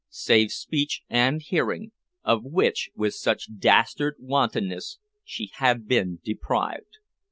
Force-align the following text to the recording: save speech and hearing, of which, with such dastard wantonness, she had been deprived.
save 0.09 0.51
speech 0.51 1.03
and 1.11 1.43
hearing, 1.43 1.91
of 2.23 2.43
which, 2.43 2.89
with 2.95 3.13
such 3.13 3.53
dastard 3.59 4.15
wantonness, 4.17 4.97
she 5.23 5.51
had 5.57 5.87
been 5.87 6.19
deprived. 6.23 6.97